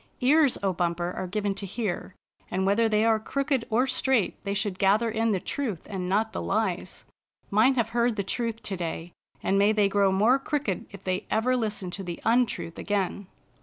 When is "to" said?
1.53-1.65, 8.63-8.75, 11.91-12.01